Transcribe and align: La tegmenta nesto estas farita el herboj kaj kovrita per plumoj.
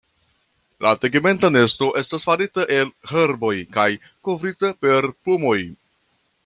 La 0.85 0.93
tegmenta 1.01 1.51
nesto 1.57 1.89
estas 2.01 2.25
farita 2.29 2.65
el 2.79 2.91
herboj 3.13 3.55
kaj 3.77 3.89
kovrita 4.29 4.75
per 4.87 5.11
plumoj. 5.21 5.59